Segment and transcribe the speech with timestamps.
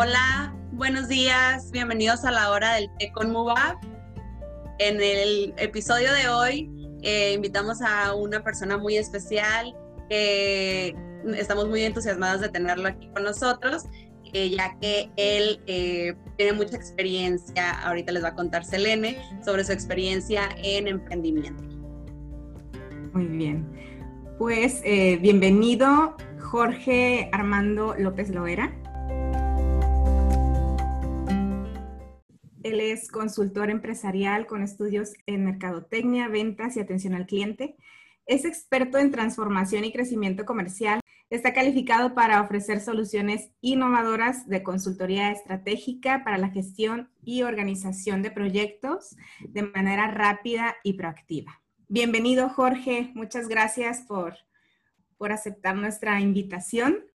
[0.00, 3.80] Hola, buenos días, bienvenidos a la hora del té con MUBA.
[4.78, 6.70] En el episodio de hoy
[7.02, 9.74] eh, invitamos a una persona muy especial
[10.08, 10.94] que
[11.34, 13.86] estamos muy entusiasmados de tenerlo aquí con nosotros,
[14.32, 19.64] eh, ya que él eh, tiene mucha experiencia, ahorita les va a contar Selene, sobre
[19.64, 21.64] su experiencia en emprendimiento.
[23.14, 23.66] Muy bien,
[24.38, 24.80] pues
[25.20, 28.72] bienvenido Jorge Armando López Loera.
[32.68, 37.76] Él es consultor empresarial con estudios en mercadotecnia, ventas y atención al cliente.
[38.26, 41.00] Es experto en transformación y crecimiento comercial.
[41.30, 48.32] Está calificado para ofrecer soluciones innovadoras de consultoría estratégica para la gestión y organización de
[48.32, 51.62] proyectos de manera rápida y proactiva.
[51.88, 53.12] Bienvenido, Jorge.
[53.14, 54.34] Muchas gracias por,
[55.16, 57.07] por aceptar nuestra invitación.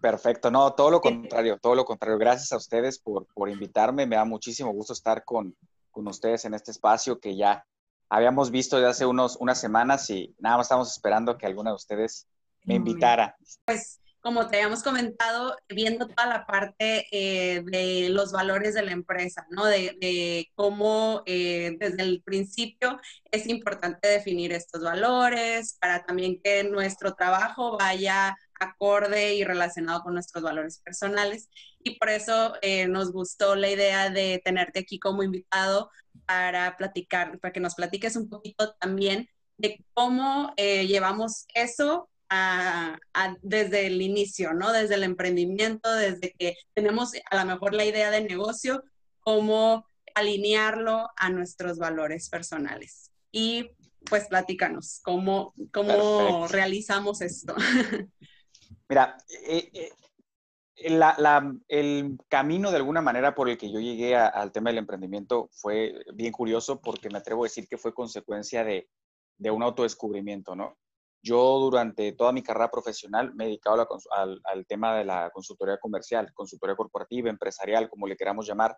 [0.00, 2.18] Perfecto, no, todo lo contrario, todo lo contrario.
[2.18, 4.06] Gracias a ustedes por, por invitarme.
[4.06, 5.56] Me da muchísimo gusto estar con,
[5.90, 7.64] con, ustedes en este espacio que ya
[8.08, 11.76] habíamos visto desde hace unos, unas semanas y nada más estamos esperando que alguna de
[11.76, 12.26] ustedes
[12.64, 13.36] me invitara.
[13.64, 18.92] Pues como te habíamos comentado, viendo toda la parte eh, de los valores de la
[18.92, 19.64] empresa, ¿no?
[19.64, 23.00] De, de cómo eh, desde el principio
[23.30, 30.14] es importante definir estos valores para también que nuestro trabajo vaya acorde y relacionado con
[30.14, 31.48] nuestros valores personales.
[31.82, 35.90] Y por eso eh, nos gustó la idea de tenerte aquí como invitado
[36.26, 42.08] para platicar, para que nos platiques un poquito también de cómo eh, llevamos eso
[43.40, 44.72] desde el inicio, ¿no?
[44.72, 48.84] Desde el emprendimiento, desde que tenemos a lo mejor la idea de negocio,
[49.20, 53.12] cómo alinearlo a nuestros valores personales.
[53.32, 53.70] Y
[54.08, 57.54] pues platícanos, ¿cómo, cómo realizamos esto?
[58.88, 59.92] Mira, eh, eh,
[61.68, 65.94] el camino de alguna manera por el que yo llegué al tema del emprendimiento fue
[66.14, 68.88] bien curioso porque me atrevo a decir que fue consecuencia de,
[69.50, 70.78] un autodescubrimiento, ¿no?
[71.22, 76.32] Yo durante toda mi carrera profesional me he dedicado al, tema de la consultoría comercial,
[76.32, 78.76] consultoría corporativa, empresarial, como le queramos llamar.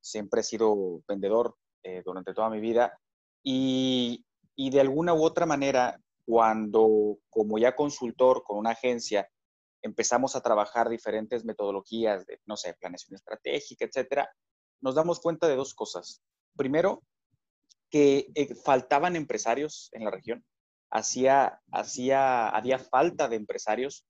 [0.00, 2.96] Siempre he sido vendedor eh, durante toda mi vida
[3.42, 9.28] y, y de alguna u otra manera, cuando como ya consultor con una agencia,
[9.82, 14.30] empezamos a trabajar diferentes metodologías de, no sé, planeación estratégica, etcétera,
[14.80, 16.22] nos damos cuenta de dos cosas.
[16.56, 17.02] Primero,
[17.90, 20.44] que eh, faltaban empresarios en la región,
[20.90, 24.06] hacía, hacía, había falta de empresarios,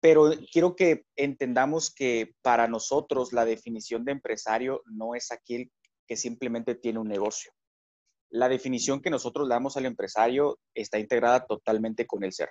[0.00, 5.70] pero quiero que entendamos que para nosotros la definición de empresario no es aquel
[6.06, 7.52] que simplemente tiene un negocio.
[8.30, 12.48] La definición que nosotros damos al empresario está integrada totalmente con el ser.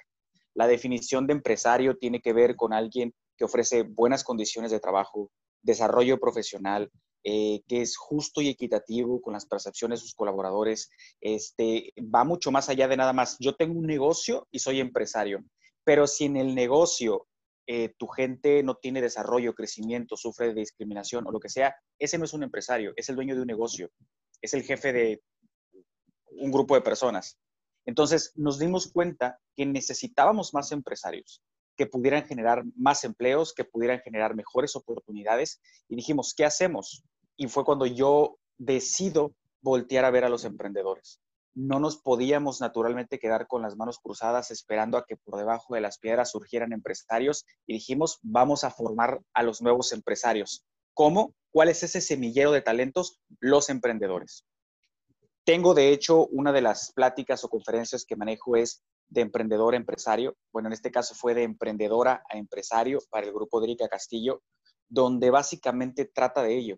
[0.54, 5.32] La definición de empresario tiene que ver con alguien que ofrece buenas condiciones de trabajo,
[5.62, 6.92] desarrollo profesional,
[7.24, 10.90] eh, que es justo y equitativo con las percepciones de sus colaboradores.
[11.20, 13.38] Este, va mucho más allá de nada más.
[13.40, 15.44] Yo tengo un negocio y soy empresario,
[15.84, 17.28] pero si en el negocio
[17.68, 22.18] eh, tu gente no tiene desarrollo, crecimiento, sufre de discriminación o lo que sea, ese
[22.18, 23.90] no es un empresario, es el dueño de un negocio,
[24.42, 25.22] es el jefe de
[26.32, 27.38] un grupo de personas.
[27.86, 31.42] Entonces nos dimos cuenta que necesitábamos más empresarios
[31.82, 35.60] que pudieran generar más empleos, que pudieran generar mejores oportunidades
[35.90, 37.04] y dijimos, ¿qué hacemos?
[37.38, 41.20] Y fue cuando yo decido voltear a ver a los emprendedores.
[41.54, 45.82] No nos podíamos naturalmente quedar con las manos cruzadas esperando a que por debajo de
[45.82, 50.64] las piedras surgieran empresarios y dijimos, vamos a formar a los nuevos empresarios.
[50.94, 51.34] ¿Cómo?
[51.52, 53.20] ¿Cuál es ese semillero de talentos?
[53.40, 54.46] Los emprendedores.
[55.44, 59.78] Tengo, de hecho, una de las pláticas o conferencias que manejo es de emprendedor a
[59.78, 60.36] empresario.
[60.54, 64.44] Bueno, en este caso fue de emprendedora a empresario para el grupo de Erika Castillo,
[64.88, 66.78] donde básicamente trata de ello.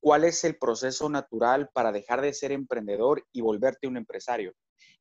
[0.00, 4.52] ¿Cuál es el proceso natural para dejar de ser emprendedor y volverte un empresario?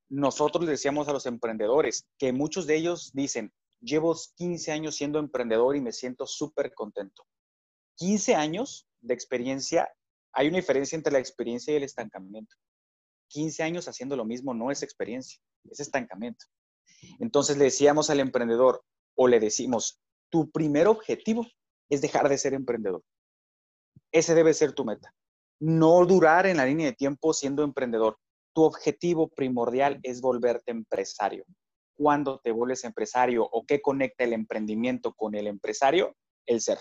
[0.10, 5.76] Nosotros decíamos a los emprendedores que muchos de ellos dicen, llevo 15 años siendo emprendedor
[5.76, 7.26] y me siento súper contento.
[7.98, 9.90] 15 años de experiencia,
[10.32, 12.56] hay una diferencia entre la experiencia y el estancamiento.
[13.34, 16.46] 15 años haciendo lo mismo no es experiencia, es estancamiento.
[17.20, 18.84] Entonces le decíamos al emprendedor
[19.16, 20.00] o le decimos,
[20.30, 21.46] tu primer objetivo
[21.90, 23.04] es dejar de ser emprendedor.
[24.12, 25.14] Ese debe ser tu meta.
[25.60, 28.18] No durar en la línea de tiempo siendo emprendedor.
[28.54, 31.44] Tu objetivo primordial es volverte empresario.
[31.96, 36.16] ¿Cuándo te vuelves empresario o qué conecta el emprendimiento con el empresario?
[36.46, 36.78] El ser.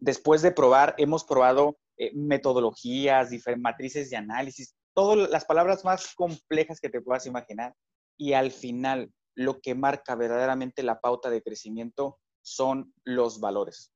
[0.00, 6.14] Después de probar, hemos probado eh, metodologías, diferentes matrices de análisis, todas las palabras más
[6.14, 7.74] complejas que te puedas imaginar.
[8.16, 13.92] Y al final, lo que marca verdaderamente la pauta de crecimiento son los valores.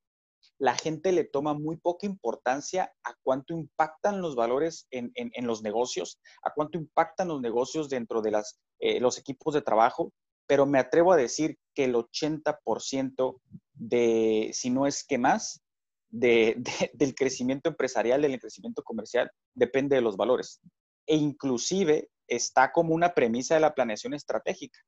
[0.58, 5.12] La gente le toma muy poca importancia a cuánto impactan los valores en,
[5.46, 10.12] los negocios, a cuánto impactan los negocios dentro de las, eh, los equipos de trabajo,
[10.46, 13.40] pero me atrevo a decir que el 80%
[13.74, 15.62] de, si no es que más,
[16.10, 20.60] del crecimiento empresarial, del crecimiento comercial, depende de los valores.
[21.08, 24.78] E inclusive está como una premisa de la planeación estratégica.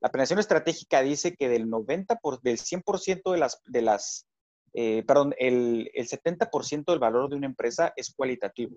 [0.00, 4.26] La planeación estratégica dice que del 90 por, del 100% de las, de las
[4.72, 8.76] eh, perdón, el, el 70% del valor de una empresa es cualitativo.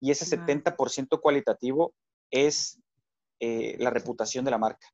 [0.00, 1.94] Y ese 70% cualitativo
[2.30, 2.80] es
[3.40, 4.86] eh, la reputación de la marca.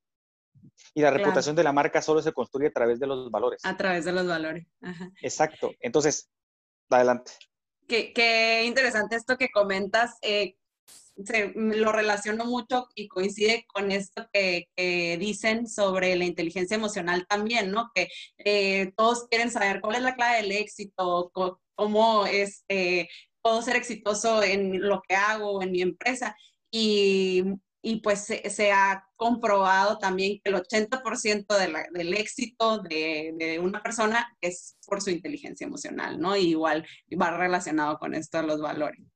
[0.94, 3.60] Y la reputación de la marca solo se construye a través de los valores.
[3.64, 4.66] A través de los valores.
[5.20, 5.72] Exacto.
[5.80, 6.30] Entonces,
[6.90, 7.32] adelante.
[7.86, 10.16] Qué, qué interesante esto que comentas.
[10.22, 10.56] Eh,
[11.24, 14.68] se, lo relaciono mucho y coincide con esto que,
[15.18, 17.90] dicen sobre la inteligencia emocional también, ¿no?
[17.94, 18.08] Que
[18.38, 21.30] eh, todos quieren saber cuál es la clave del éxito,
[21.74, 23.08] cómo, es, este,
[23.42, 26.36] puedo ser exitoso en lo que hago, en mi empresa.
[26.70, 27.44] Y,
[28.02, 35.02] pues se, ha comprobado también que el 80% del éxito de, una persona es por
[35.02, 36.36] su inteligencia emocional, ¿no?
[36.36, 36.86] Y igual
[37.20, 39.13] va relacionado con esto los valores.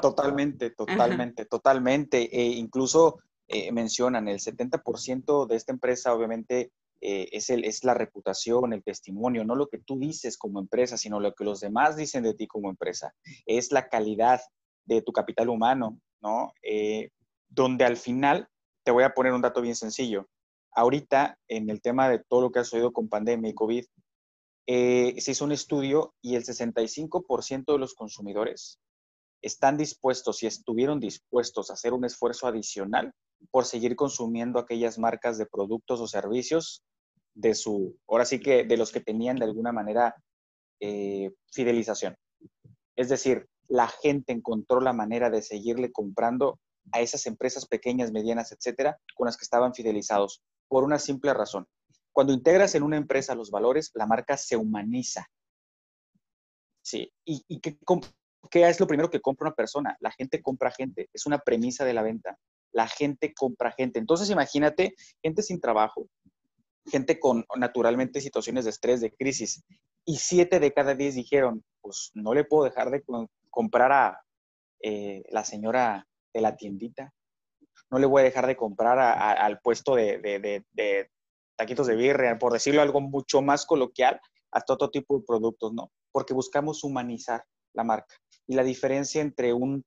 [0.00, 2.36] Totalmente, totalmente, totalmente.
[2.36, 3.18] E incluso
[3.48, 8.84] eh, mencionan el 70% de esta empresa, obviamente, eh, es, el, es la reputación, el
[8.84, 12.34] testimonio, no lo que tú dices como empresa, sino lo que los demás dicen de
[12.34, 13.14] ti como empresa.
[13.46, 14.40] Es la calidad
[14.84, 16.52] de tu capital humano, ¿no?
[16.62, 17.10] Eh,
[17.48, 18.48] donde al final,
[18.84, 20.28] te voy a poner un dato bien sencillo.
[20.72, 23.84] Ahorita, en el tema de todo lo que ha sucedido con pandemia y COVID,
[24.66, 28.80] se hizo un estudio y el 65% de los consumidores
[29.44, 33.12] están dispuestos y estuvieron dispuestos a hacer un esfuerzo adicional
[33.50, 36.82] por seguir consumiendo aquellas marcas de productos o servicios
[37.34, 40.14] de su, ahora sí que de los que tenían de alguna manera
[40.80, 42.16] eh, fidelización.
[42.96, 46.58] Es decir, la gente encontró la manera de seguirle comprando
[46.92, 51.66] a esas empresas pequeñas, medianas, etcétera, con las que estaban fidelizados, por una simple razón.
[52.12, 55.26] Cuando integras en una empresa los valores, la marca se humaniza.
[56.82, 57.76] Sí, y, y que
[58.50, 59.96] ¿qué es lo primero que compra una persona?
[60.00, 62.38] La gente compra gente, es una premisa de la venta.
[62.72, 63.98] La gente compra gente.
[63.98, 66.08] Entonces imagínate gente sin trabajo,
[66.86, 69.64] gente con naturalmente situaciones de estrés, de crisis,
[70.04, 73.02] y siete de cada diez dijeron, pues no le puedo dejar de
[73.50, 74.20] comprar a
[74.80, 77.12] eh, la señora de la tiendita,
[77.90, 81.10] no le voy a dejar de comprar al puesto de, de
[81.56, 84.20] taquitos de birria, por decirlo algo mucho más coloquial,
[84.50, 85.90] hasta otro tipo de productos, ¿no?
[86.12, 88.14] Porque buscamos humanizar la marca.
[88.46, 89.84] Y la diferencia entre un,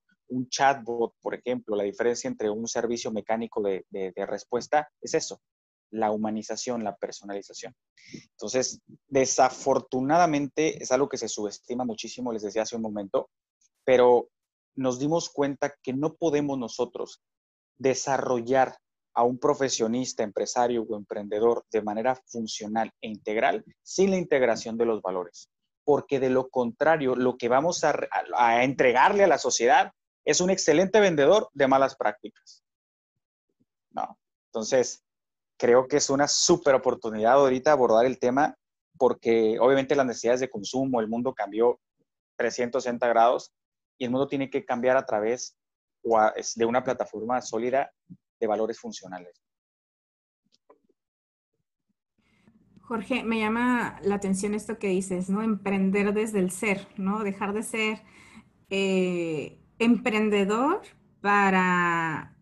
[0.50, 5.40] chatbot, por ejemplo, la diferencia entre un servicio mecánico de, respuesta es eso,
[5.90, 7.74] la humanización, la personalización.
[8.12, 13.30] Entonces, desafortunadamente es algo que se subestima muchísimo, les decía hace un momento,
[13.84, 14.28] pero
[14.76, 17.22] nos dimos cuenta que no podemos nosotros
[17.78, 18.76] desarrollar
[19.14, 24.84] a un profesionista, empresario o emprendedor de manera funcional e integral sin la integración de
[24.84, 25.48] los valores
[25.88, 29.90] porque de lo contrario, lo que vamos a, entregarle a la sociedad
[30.22, 32.62] es un excelente vendedor de malas prácticas.
[33.92, 34.18] No.
[34.52, 35.02] Entonces,
[35.56, 38.54] creo que es una súper oportunidad ahorita abordar el tema
[38.98, 41.80] porque obviamente las necesidades de consumo, el mundo cambió
[42.36, 43.54] 360 grados
[43.96, 45.56] y el mundo tiene que cambiar a través
[46.02, 47.90] de una plataforma sólida
[48.38, 49.40] de valores funcionales.
[52.88, 55.42] Jorge, me llama la atención esto que dices, ¿no?
[55.42, 57.22] Emprender desde el ser, ¿no?
[57.22, 58.00] Dejar de ser
[58.70, 60.80] eh, emprendedor
[61.20, 62.34] para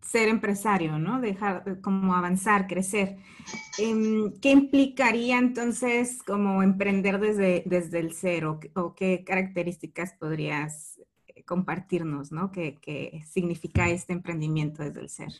[0.00, 1.20] ser empresario, ¿no?
[1.20, 3.18] Dejar como avanzar, crecer.
[3.78, 11.44] Em, ¿Qué implicaría entonces como emprender desde, desde el ser o, qué características podrías eh,
[11.44, 12.50] compartirnos, ¿no?
[12.50, 15.32] ¿Qué, ¿Qué, significa este emprendimiento desde el ser?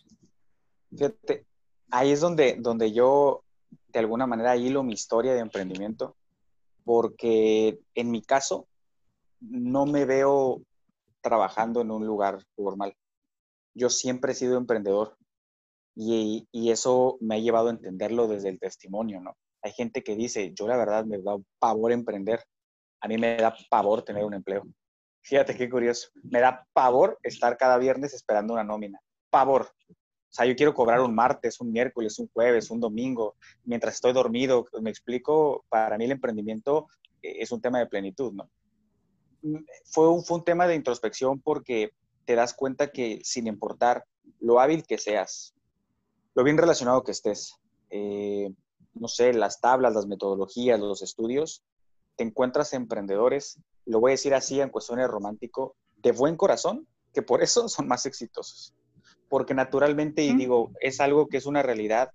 [0.91, 1.47] Fíjate,
[1.91, 3.45] ahí es donde, donde yo
[3.93, 6.17] de alguna manera hilo mi historia de emprendimiento,
[6.85, 8.67] porque en mi caso
[9.41, 10.63] no me veo
[11.21, 12.95] trabajando en un lugar formal.
[13.75, 15.17] Yo siempre he sido emprendedor
[15.95, 19.37] y, eso me ha llevado a entenderlo desde el testimonio, ¿no?
[19.63, 22.43] Hay gente que dice, yo la verdad me da pavor emprender,
[23.01, 24.63] a mí me da pavor tener un empleo.
[25.23, 29.71] Fíjate qué curioso, me da pavor estar cada viernes esperando una nómina, pavor.
[30.31, 33.35] O sea, yo quiero cobrar un martes, un miércoles, un jueves, un domingo,
[33.65, 34.65] mientras estoy dormido.
[34.81, 36.87] Me explico, para mí el emprendimiento
[37.21, 38.49] eh, es un tema de plenitud, ¿no?
[39.43, 41.91] Mm, fue un, fue un tema de introspección porque
[42.25, 44.05] te das cuenta que sin importar
[44.39, 45.55] lo hábil que seas,
[46.35, 47.57] lo bien relacionado que estés,
[47.91, 48.53] eh,
[48.95, 51.65] no sé, las tablas, las metodologías, los estudios,
[52.17, 57.23] te encuentras emprendedores, lo voy a decir así en cuestiones romántico, de buen corazón, que
[57.23, 58.75] por eso son más exitosos.
[59.31, 62.11] Porque naturalmente, y digo, es algo que es una realidad,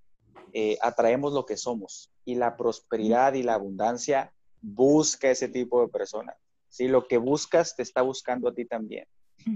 [0.54, 5.88] eh, atraemos lo que somos y la prosperidad y la abundancia busca ese tipo de
[5.88, 6.36] personas.
[6.70, 6.88] ¿sí?
[6.90, 9.08] Lo que buscas te está buscando a ti también.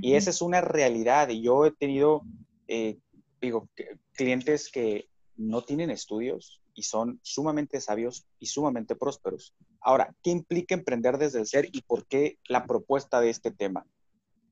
[0.01, 1.30] Y esa es una realidad.
[1.30, 2.22] Y yo he tenido,
[2.68, 2.98] eh,
[3.42, 3.68] digo,
[4.13, 9.54] clientes que no tienen estudios y son sumamente sabios y sumamente prósperos.
[9.82, 13.86] Ahora, ¿qué implica emprender desde el ser y por qué la propuesta de este tema?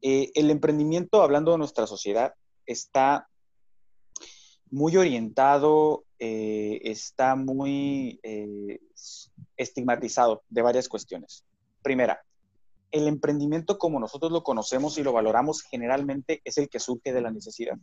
[0.01, 2.33] Eh, el emprendimiento, hablando de nuestra sociedad,
[2.67, 3.27] está
[4.69, 8.79] muy orientado, eh, está muy eh,
[9.55, 11.43] estigmatizado de varias cuestiones.
[11.81, 12.21] Primera,
[12.91, 17.21] el emprendimiento como nosotros lo conocemos y lo valoramos generalmente es el que surge de
[17.21, 17.77] la necesidad,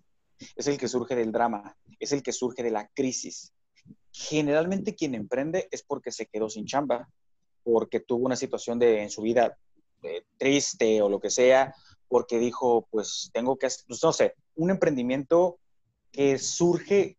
[0.56, 3.52] es el que surge del drama, es el que surge de la crisis.
[4.12, 7.08] Generalmente quien emprende es porque se quedó sin chamba,
[7.62, 9.56] porque tuvo una situación de, en su vida
[10.36, 11.74] triste o lo que sea,
[12.08, 15.58] porque dijo, pues tengo que, pues, no sé, un emprendimiento
[16.12, 17.18] que surge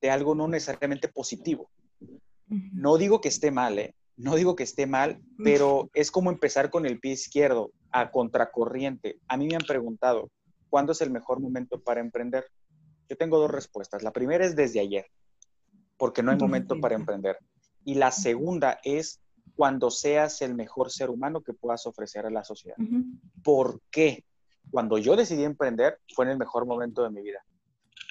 [0.00, 1.70] de algo no necesariamente positivo.
[2.46, 3.94] No digo que esté mal, ¿eh?
[4.16, 9.18] No digo que esté mal, pero es como empezar con el pie izquierdo, a contracorriente.
[9.28, 10.30] A mí me han preguntado,
[10.68, 12.46] ¿cuándo es el mejor momento para emprender?
[13.08, 14.02] Yo tengo dos respuestas.
[14.02, 15.06] La primera es desde ayer,
[15.96, 17.38] porque no hay momento para emprender.
[17.84, 19.20] Y la segunda es
[19.58, 22.76] cuando seas el mejor ser humano que puedas ofrecer a la sociedad.
[23.42, 24.24] ¿Por qué?
[24.70, 27.44] Cuando yo decidí emprender fue en el mejor momento de mi vida.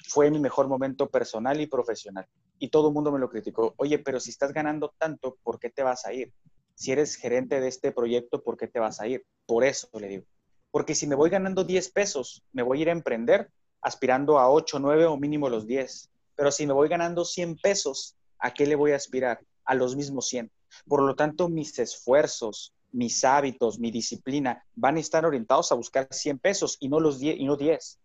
[0.08, 2.26] Fue mi mejor momento personal y profesional.
[2.58, 3.72] Y todo el mundo me lo criticó.
[3.78, 6.34] Oye, pero si estás ganando tanto, ¿por qué te vas a ir?
[6.74, 9.24] Si eres gerente de este proyecto, ¿por qué te vas a ir?
[9.46, 10.24] Por eso le digo.
[10.70, 13.48] Porque si me voy ganando 10 pesos, me voy a ir a emprender
[13.80, 16.10] aspirando a 8, 9 o mínimo los 10.
[16.36, 19.40] Pero si me voy ganando 100 pesos, ¿a qué le voy a aspirar?
[19.64, 20.50] A los mismos 100.
[20.86, 26.08] Por lo tanto, mis esfuerzos, mis hábitos, mi disciplina van a estar orientados a buscar
[26.10, 27.98] 100 pesos y no los 10 y no 10.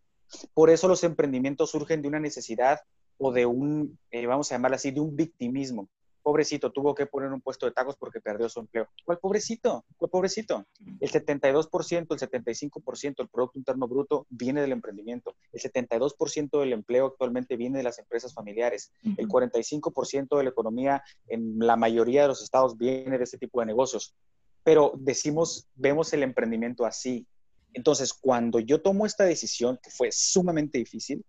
[0.53, 2.81] Por eso los emprendimientos surgen de una necesidad
[3.17, 5.87] o de un, eh, vamos a llamarlo así, de un victimismo
[6.23, 8.87] pobrecito, tuvo que poner un puesto de tacos porque perdió su empleo.
[9.05, 9.85] ¿Cuál pobrecito?
[9.97, 10.65] ¿Cuál pobrecito?
[10.99, 15.35] El 72%, el 75% del Producto Interno Bruto viene del emprendimiento.
[15.51, 18.91] El 72% del empleo actualmente viene de las empresas familiares.
[19.17, 23.59] El 45% de la economía en la mayoría de los estados viene de este tipo
[23.59, 24.15] de negocios.
[24.63, 27.27] Pero decimos, vemos el emprendimiento así.
[27.73, 31.25] Entonces, cuando yo tomo esta decisión, que fue sumamente difícil,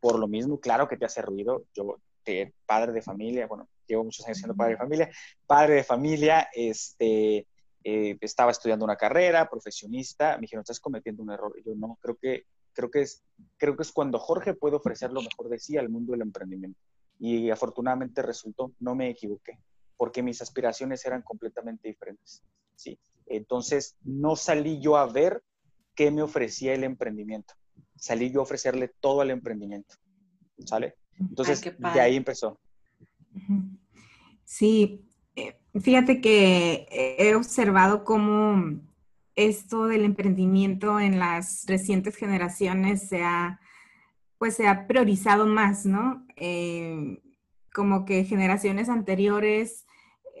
[0.00, 1.64] por lo mismo, claro que te hace ruido.
[1.74, 1.98] Yo
[2.66, 5.10] padre de familia, bueno, llevo muchos años siendo padre de familia,
[5.46, 7.46] padre de familia, este,
[7.84, 11.54] eh, estaba estudiando una carrera, profesionista, me dijeron, estás cometiendo un error.
[11.58, 13.22] Y yo no, creo que, creo, que es,
[13.56, 16.78] creo que es cuando Jorge puede ofrecer lo mejor de sí al mundo del emprendimiento.
[17.18, 19.58] Y afortunadamente resultó, no me equivoqué,
[19.96, 22.42] porque mis aspiraciones eran completamente diferentes.
[22.74, 22.98] ¿sí?
[23.26, 25.42] Entonces, no salí yo a ver
[25.94, 27.54] qué me ofrecía el emprendimiento.
[27.96, 29.96] Salí yo a ofrecerle todo al emprendimiento.
[30.64, 30.96] ¿Sale?
[31.18, 32.60] Entonces, de ahí empezó.
[34.48, 35.04] Sí,
[35.36, 36.88] eh, fíjate que
[37.18, 38.80] he observado cómo
[39.36, 43.60] esto del emprendimiento en las recientes generaciones se ha,
[44.38, 46.26] pues se ha priorizado más, ¿no?
[46.36, 47.20] Eh,
[47.74, 49.86] como que generaciones anteriores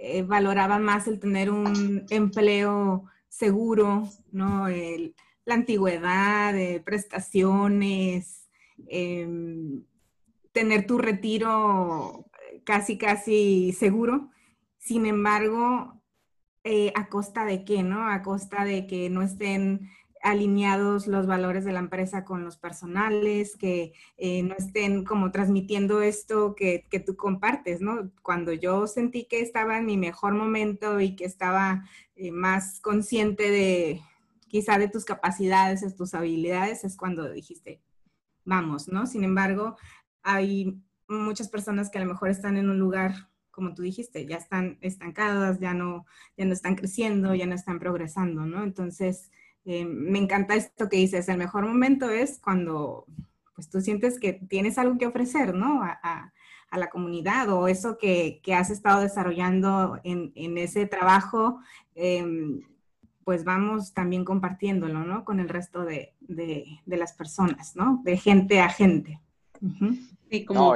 [0.00, 4.68] eh, valoraban más el tener un empleo seguro, ¿no?
[5.44, 8.48] la antigüedad, de prestaciones,
[8.88, 9.84] em,
[10.52, 12.27] tener tu retiro
[12.68, 14.28] casi, casi seguro.
[14.76, 16.02] Sin embargo,
[16.64, 18.10] eh, ¿a costa de qué, no?
[18.10, 19.88] A costa de que no estén
[20.22, 26.02] alineados los valores de la empresa con los personales, que eh, no estén como transmitiendo
[26.02, 28.10] esto que, que, tú compartes, ¿no?
[28.20, 33.50] Cuando yo sentí que estaba en mi mejor momento y que estaba eh, más consciente
[33.50, 34.02] de
[34.48, 37.80] quizá de tus capacidades, de tus habilidades, es cuando dijiste,
[38.44, 39.06] vamos, ¿no?
[39.06, 39.78] Sin embargo,
[40.22, 44.36] hay muchas personas que a lo mejor están en un lugar, como tú dijiste, ya
[44.36, 48.62] están estancadas, ya no, ya no están creciendo, ya no están progresando, ¿no?
[48.62, 49.30] Entonces,
[49.64, 53.06] eh, me encanta esto que dices, el mejor momento es cuando
[53.54, 55.82] pues tú sientes que tienes algo que ofrecer, ¿no?
[55.82, 56.32] A,
[56.70, 61.60] la comunidad o eso que, que has estado desarrollando en, en ese trabajo,
[61.94, 62.60] em,
[63.24, 65.24] pues vamos también compartiéndolo, ¿no?
[65.24, 68.02] Con el resto de, de las personas, ¿no?
[68.04, 69.18] De gente a gente.
[70.30, 70.74] Sí, como,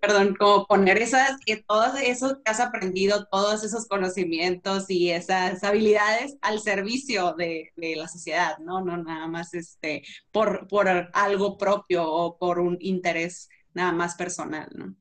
[0.00, 5.64] perdón, como poner esas, que todo eso que has aprendido, todos esos conocimientos y esas
[5.64, 8.80] habilidades al servicio de, la sociedad, ¿no?
[8.84, 14.68] No nada más este, por, por algo propio o por un interés nada más personal,
[14.72, 14.94] ¿no?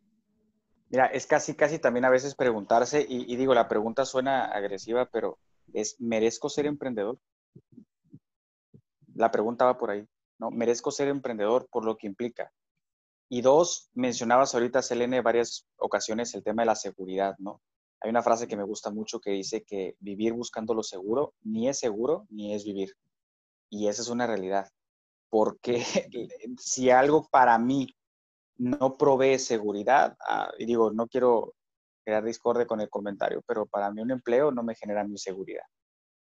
[0.89, 5.37] Mira, es casi, casi también a veces preguntarse, y, digo, la pregunta suena agresiva, pero
[5.73, 7.17] es, ¿merezco ser emprendedor?
[9.13, 10.05] La pregunta va por ahí,
[10.39, 10.49] ¿no?
[10.51, 12.51] ¿Merezco ser emprendedor por lo que implica?
[13.33, 17.61] Y dos, mencionabas ahorita, Selene, varias ocasiones el tema de la seguridad, ¿no?
[18.01, 21.69] Hay una frase que me gusta mucho que dice que vivir buscando lo seguro ni
[21.69, 22.93] es seguro ni es vivir.
[23.69, 24.67] Y esa es una realidad.
[25.29, 25.81] Porque
[26.59, 27.87] si algo para mí
[28.57, 31.53] no provee seguridad, ah, y digo, no quiero
[32.03, 35.63] crear discorde con el comentario, pero para mí un empleo no me genera mi seguridad.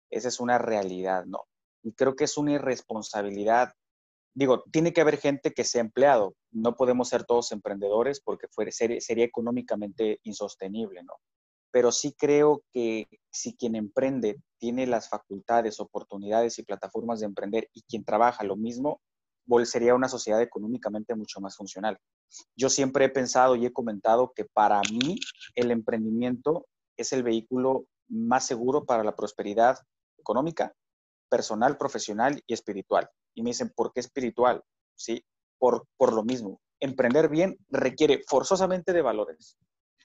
[0.08, 1.44] Esa es una realidad, ¿no?
[1.82, 3.74] Y creo que es una irresponsabilidad.
[4.34, 6.34] Digo, tiene que haber gente que sea empleado.
[6.50, 11.14] No podemos ser todos emprendedores porque sería, sería económicamente insostenible, ¿no?
[11.70, 17.68] Pero sí creo que si quien emprende tiene las facultades, oportunidades y plataformas de emprender
[17.72, 19.00] y quien trabaja lo mismo,
[19.64, 21.98] sería una sociedad económicamente mucho más funcional.
[22.56, 25.18] Yo siempre he pensado y he comentado que para mí
[25.54, 29.78] el emprendimiento es el vehículo más seguro para la prosperidad
[30.18, 30.72] económica,
[31.28, 33.08] personal, profesional y espiritual.
[33.34, 34.62] Y me dicen, ¿por qué espiritual?
[34.94, 35.24] Sí,
[35.58, 36.60] por, por lo mismo.
[36.80, 39.56] Emprender bien requiere forzosamente de valores,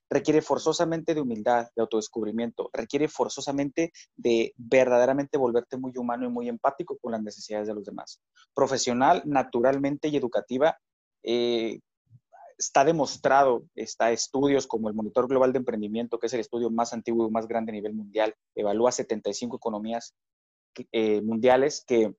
[0.09, 6.49] requiere forzosamente de humildad, de autodescubrimiento, requiere forzosamente de verdaderamente volverte muy humano y muy
[6.49, 8.19] empático con las necesidades de los demás.
[8.53, 10.77] Profesional, naturalmente y educativa,
[11.23, 11.79] eh,
[12.57, 16.93] está demostrado, está estudios como el Monitor Global de Emprendimiento, que es el estudio más
[16.93, 20.13] antiguo y más grande a nivel mundial, evalúa 75 economías
[20.91, 22.13] eh, mundiales, que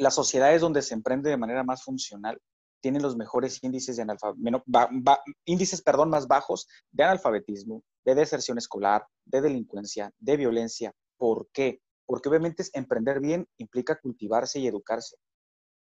[0.00, 2.40] las sociedades donde se emprende de manera más funcional
[2.80, 4.06] tienen los mejores índices de
[5.44, 10.92] índices, perdón, más bajos de analfabetismo, de deserción escolar, de delincuencia, de violencia.
[11.18, 11.80] ¿Por qué?
[12.06, 15.16] Porque obviamente emprender bien implica cultivarse y educarse.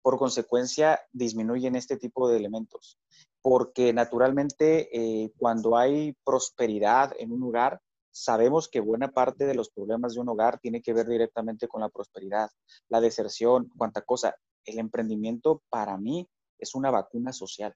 [0.02, 2.98] Por consecuencia, disminuyen este tipo de elementos.
[3.42, 7.80] Porque naturalmente, eh, cuando hay prosperidad en un lugar,
[8.10, 11.80] sabemos que buena parte de los problemas de un hogar tiene que ver directamente con
[11.80, 12.50] la prosperidad,
[12.88, 14.34] la deserción, cuánta cosa.
[14.64, 17.74] El emprendimiento para mí es una vacuna social.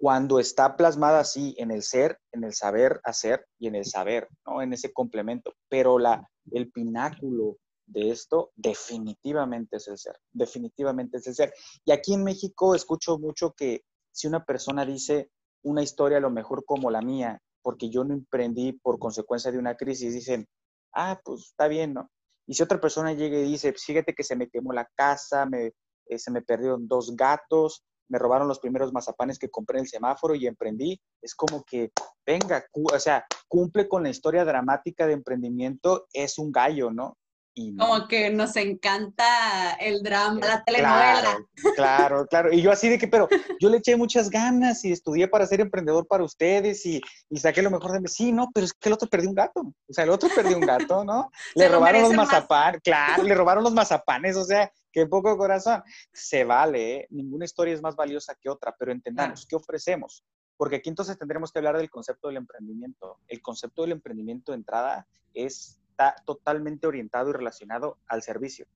[0.00, 4.28] Cuando está plasmada así en el ser, en el saber hacer y en el saber,
[4.46, 4.62] ¿no?
[4.62, 5.54] En ese complemento.
[5.68, 7.56] Pero la, el pináculo
[7.86, 11.54] de esto definitivamente es el ser, definitivamente es el ser.
[11.84, 13.82] Y aquí en México escucho mucho que
[14.12, 15.30] si una persona dice
[15.62, 19.58] una historia a lo mejor como la mía, porque yo no emprendí por consecuencia de
[19.58, 20.48] una crisis, dicen,
[20.94, 22.10] ah, pues está bien, ¿no?
[22.46, 25.74] Y si otra persona llega y dice, fíjate que se me quemó la casa, me,
[26.06, 29.90] eh, se me perdieron dos gatos, me robaron los primeros mazapanes que compré en el
[29.90, 30.98] semáforo y emprendí.
[31.20, 31.92] Es como que,
[32.24, 37.18] venga, o sea, cumple con la historia dramática de emprendimiento, es un gallo, ¿no?
[37.78, 41.38] Como que nos encanta el drama, la telenovela.
[41.74, 43.28] Claro, claro, Y yo así de que, pero
[43.60, 47.62] yo le eché muchas ganas y estudié para ser emprendedor para ustedes y, y saqué
[47.62, 48.08] lo mejor de mí.
[48.08, 49.60] Sí, no, pero es que el otro perdió un gato.
[49.60, 51.30] O sea, el otro perdió un gato, ¿no?
[51.54, 55.82] le robaron los mazapanes, claro, le robaron los mazapanes, o sea, qué poco corazón.
[56.12, 57.06] Se vale, ¿eh?
[57.10, 60.24] ninguna historia es más valiosa que otra, pero entendamos, ¿qué ofrecemos?
[60.56, 63.18] Porque aquí entonces tendremos que hablar del concepto del emprendimiento.
[63.28, 68.66] El concepto del emprendimiento de entrada es está totalmente orientado y relacionado al servicio.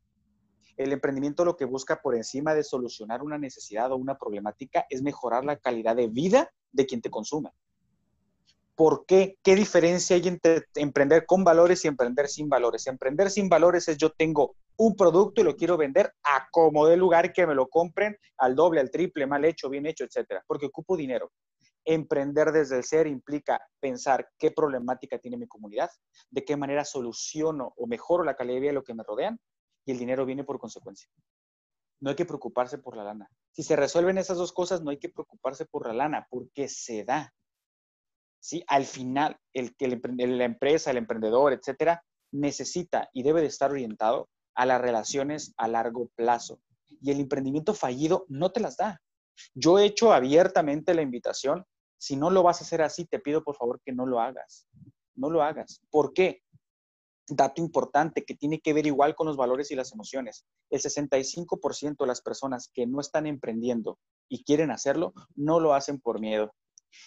[0.77, 5.03] El emprendimiento lo que busca por encima de solucionar una necesidad o una problemática es
[5.03, 7.51] mejorar la calidad de vida de quien te consume.
[8.75, 9.37] ¿Por qué?
[9.45, 12.87] ¿Qué diferencia hay entre emprender con valores y emprender sin valores?
[12.89, 16.97] Emprender sin valores es yo tengo un producto y lo quiero vender a como de
[16.97, 20.67] lugar que me lo compren al doble, al triple, mal hecho, bien hecho, etcétera, porque
[20.67, 21.31] ocupo dinero.
[21.85, 25.91] Emprender desde el ser implica pensar qué problemática tiene mi comunidad,
[26.31, 29.39] de qué manera soluciono o mejoro la calidad de vida de lo que me rodean
[29.85, 31.09] y el dinero viene por consecuencia.
[32.01, 33.29] No hay que preocuparse por la lana.
[33.53, 37.05] Si se resuelven esas dos cosas, no hay que preocuparse por la lana, porque se
[37.05, 37.33] da.
[38.41, 38.65] ¿Sí?
[38.67, 44.29] Al final, el, el, la empresa, el emprendedor, etcétera, necesita y debe de estar orientado
[44.55, 46.61] a las relaciones a largo plazo.
[47.01, 49.01] Y el emprendimiento fallido no te las da.
[49.55, 51.65] Yo he hecho abiertamente la invitación
[52.03, 54.67] si no lo vas a hacer así, te pido por favor que no lo hagas.
[55.15, 55.81] No lo hagas.
[55.89, 56.43] ¿Por qué?
[57.29, 60.45] Dato importante que tiene que ver igual con los valores y las emociones.
[60.69, 66.01] El 65% de las personas que no están emprendiendo y quieren hacerlo, no lo hacen
[66.01, 66.53] por miedo.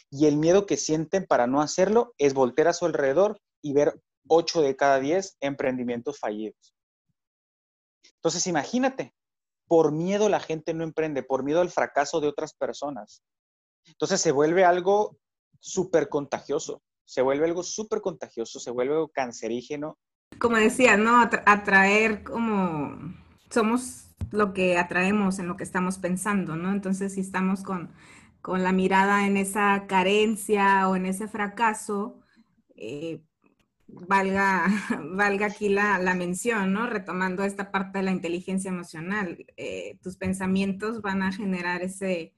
[0.09, 4.01] Y el miedo que sienten para no hacerlo es voltear a su alrededor y ver
[4.29, 6.73] 8 de cada 10 emprendimientos fallidos.
[8.13, 9.13] Entonces, imagínate,
[9.67, 13.21] por miedo la gente no emprende, por miedo al fracaso de otras personas.
[13.87, 15.17] Entonces se vuelve algo
[15.59, 19.97] súper contagioso, se vuelve algo súper contagioso, se vuelve algo cancerígeno.
[20.39, 21.21] Como decía, ¿no?
[21.21, 22.97] Atraer como
[23.49, 26.71] somos lo que atraemos en lo que estamos pensando, ¿no?
[26.71, 27.91] Entonces, si estamos con,
[28.41, 32.19] con la mirada en esa carencia o en ese fracaso,
[32.75, 33.21] eh,
[33.87, 34.65] valga,
[35.15, 36.87] valga aquí la, mención, ¿no?
[36.87, 42.33] Retomando esta parte de la inteligencia emocional, eh, tus pensamientos van a generar ese,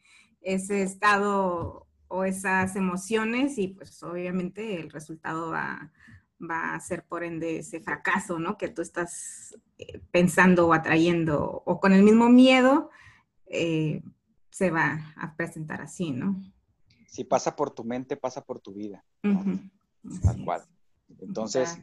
[0.47, 5.91] ese estado o esas emociones y pues obviamente el resultado va,
[6.49, 8.57] a ser por ende ese fracaso, ¿no?
[8.57, 12.89] Que tú estás eh, pensando o atrayendo o con el mismo miedo
[13.47, 14.01] eh,
[14.49, 16.39] se va a presentar así, ¿no?
[17.07, 19.03] Si pasa por tu mente, pasa por tu vida.
[19.21, 20.63] Tal cual.
[21.19, 21.77] Entonces,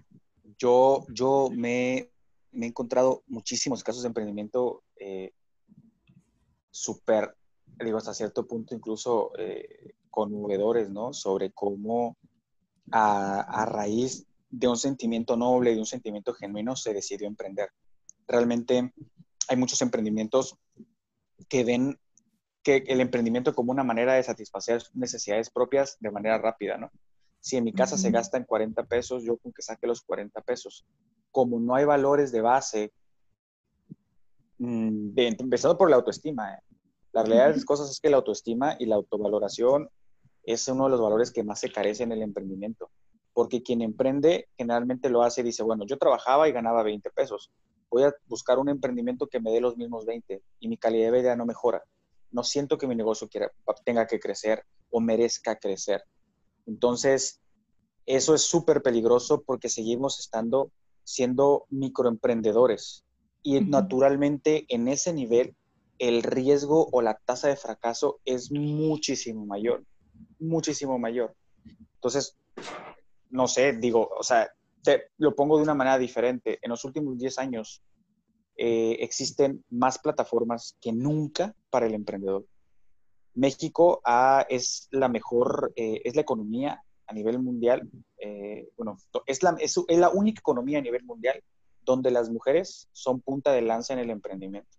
[0.59, 2.11] yo, yo me, he
[2.53, 5.33] encontrado muchísimos casos de emprendimiento eh,
[6.71, 7.37] súper,
[7.79, 11.13] digo, hasta cierto punto incluso eh, conmovedores, ¿no?
[11.13, 12.17] Sobre cómo
[12.93, 17.71] a, a, raíz de un sentimiento noble, de un sentimiento genuino, se decidió emprender.
[18.27, 18.93] Realmente
[19.49, 20.57] hay muchos emprendimientos
[21.49, 21.99] que ven
[22.65, 26.91] que el emprendimiento como una manera de satisfacer necesidades propias de manera rápida, ¿no?
[27.39, 30.87] Si en mi casa se gastan 40 pesos, yo con que saque los 40 pesos.
[31.31, 32.95] Como no hay valores de base,
[34.57, 36.59] mm, empezando por la autoestima, ¿eh?
[37.15, 39.89] La realidad de las cosas es que la autoestima y la autovaloración
[40.43, 42.91] es uno de los valores que más se carece en el emprendimiento.
[43.33, 47.53] Porque quien emprende generalmente lo hace y dice, bueno, yo trabajaba y ganaba 20 pesos.
[47.89, 51.19] Voy a buscar un emprendimiento que me dé los mismos 20 y mi calidad de
[51.19, 51.85] vida no mejora.
[52.33, 53.53] No siento que mi negocio quiera,
[53.85, 56.03] tenga que crecer o merezca crecer.
[56.67, 57.41] Entonces,
[58.07, 60.73] eso es súper peligroso porque seguimos estando
[61.05, 63.05] siendo microemprendedores
[63.41, 65.55] y naturalmente en ese nivel
[65.99, 69.85] el riesgo o la tasa de fracaso es muchísimo mayor,
[70.39, 71.35] muchísimo mayor.
[71.95, 72.37] Entonces,
[73.31, 74.51] no sé, digo, o sea,
[74.83, 76.59] te, lo pongo de una manera diferente.
[76.63, 77.83] En los últimos 10 años
[78.57, 82.47] eh, existen más plataformas que nunca para el emprendedor.
[83.35, 89.43] México ah, es la mejor, eh, es la economía a nivel mundial, eh, bueno, es
[89.43, 91.43] la, es, la única economía a nivel mundial
[91.83, 94.79] donde las mujeres son punta de lanza en el emprendimiento.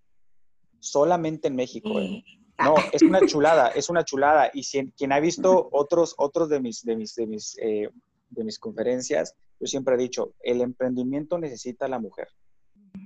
[0.80, 2.00] Solamente en México.
[2.00, 2.24] ¿eh?
[2.60, 4.50] No, es una chulada, es una chulada.
[4.54, 8.60] Y si, quien ha visto otros, otros de mis, de mis, de mis, de mis
[8.60, 12.28] conferencias, yo siempre he dicho, el emprendimiento necesita a la mujer,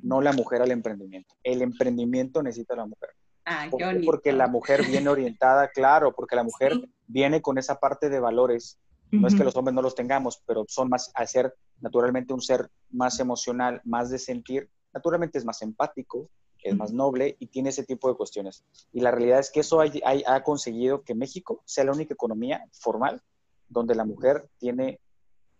[0.01, 1.35] no la mujer al emprendimiento.
[1.43, 3.09] El emprendimiento necesita a la mujer.
[3.45, 3.67] Ah,
[4.05, 6.73] porque la mujer viene orientada, claro, porque la mujer
[7.07, 8.77] viene con esa parte de valores.
[9.11, 12.41] No es que los hombres no los tengamos, pero son más, al ser naturalmente un
[12.41, 16.29] ser más emocional, más de sentir, naturalmente es más empático,
[16.63, 18.63] es más noble y tiene ese tipo de cuestiones.
[18.91, 23.21] Y la realidad es que eso ha conseguido que México sea la única economía formal
[23.67, 24.99] donde la mujer tiene,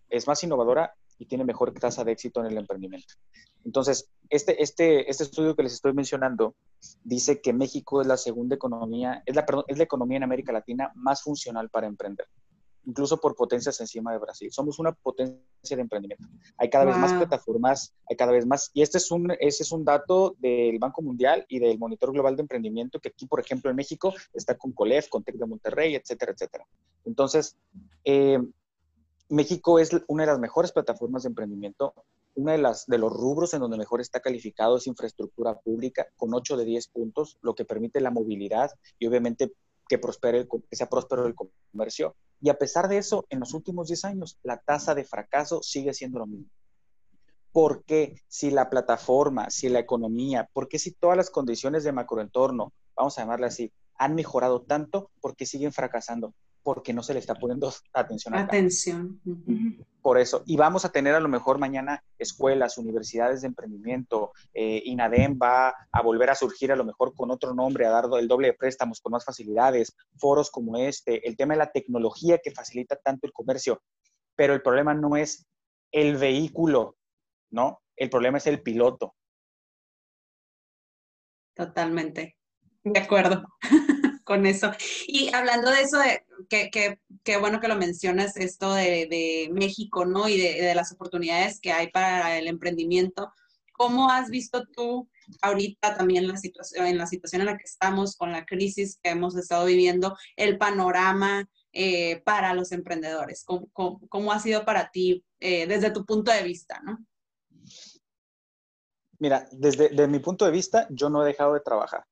[0.10, 3.14] es más innovadora y tiene mejor tasa de éxito en el emprendimiento.
[3.66, 6.56] Entonces, este, este, este estudio que les estoy mencionando
[7.04, 10.92] dice que México es la segunda economía, es la, es la economía en América Latina
[10.96, 12.28] más funcional para emprender,
[12.90, 14.52] incluso por potencias encima de Brasil.
[14.52, 16.26] Somos una potencia de emprendimiento.
[16.58, 19.72] Hay cada vez más plataformas, hay cada vez más, y este es un, ese es
[19.72, 23.70] un dato del Banco Mundial y del Monitor Global de Emprendimiento, que aquí, por ejemplo,
[23.70, 26.66] en México está con Colef, con Tec de Monterrey, etcétera, etcétera.
[27.06, 27.56] Entonces,
[28.04, 28.40] eh,
[29.30, 31.94] México es una de las mejores plataformas de emprendimiento.
[32.34, 36.34] Uno de, las, de los rubros en donde mejor está calificado es infraestructura pública, con
[36.34, 39.54] 8 de 10 puntos, lo que permite la movilidad y obviamente
[39.88, 42.16] que, prospere que sea próspero el comercio.
[42.42, 45.94] Y a pesar de eso, en los últimos 10 años, la tasa de fracaso sigue
[45.94, 46.50] siendo lo mismo.
[47.52, 51.92] ¿Por qué si la plataforma, si la economía, por qué si todas las condiciones de
[51.92, 56.34] macroentorno, vamos a llamarle así, han mejorado tanto, por qué siguen fracasando?
[56.64, 58.36] Porque no se le está poniendo atención.
[58.36, 59.22] Atención.
[60.02, 60.44] Por eso.
[60.46, 64.32] Y vamos a tener a lo mejor mañana escuelas, universidades de emprendimiento.
[64.54, 68.06] Eh, INADEM va a volver a surgir a lo mejor con otro nombre, a dar
[68.20, 72.40] el doble de préstamos con más facilidades, foros como este, el tema de la tecnología
[72.44, 73.82] que facilita tanto el comercio.
[74.36, 75.46] Pero el problema no es
[75.92, 76.96] el vehículo,
[77.52, 77.82] ¿no?
[77.96, 79.16] El problema es el piloto.
[81.54, 82.38] Totalmente.
[82.84, 83.44] De acuerdo.
[84.30, 84.72] con eso.
[85.08, 90.30] Y hablando de eso, de, que, bueno que lo mencionas, esto de, México, ¿no?
[90.30, 93.34] Y de, las oportunidades que hay para el emprendimiento.
[93.74, 95.10] ¿Cómo has visto tú
[95.42, 99.10] ahorita también la situación, en la situación en la que estamos, con la crisis que
[99.10, 103.44] hemos estado viviendo, el panorama eh, para los emprendedores?
[103.74, 107.00] ¿Cómo, ha sido para ti eh, desde tu punto de vista, no?
[109.18, 112.04] Mira, desde, mi punto de vista, yo no he dejado de trabajar,